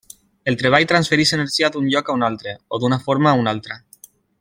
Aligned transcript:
El 0.51 0.55
treball 0.61 0.85
transfereix 0.91 1.35
energia 1.37 1.71
d'un 1.77 1.93
lloc 1.97 2.09
a 2.13 2.17
un 2.21 2.29
altre, 2.31 2.57
o 2.79 2.83
d'una 2.85 3.03
forma 3.07 3.33
a 3.35 3.39
una 3.45 3.59
altra. 3.59 3.83